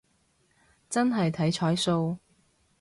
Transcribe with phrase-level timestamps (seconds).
[0.89, 2.17] 真係睇彩數